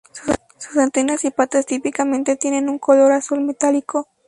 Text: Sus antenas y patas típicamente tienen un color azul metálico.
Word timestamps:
Sus 0.57 0.77
antenas 0.77 1.23
y 1.25 1.29
patas 1.29 1.67
típicamente 1.67 2.35
tienen 2.35 2.69
un 2.69 2.79
color 2.79 3.11
azul 3.11 3.39
metálico. 3.41 4.07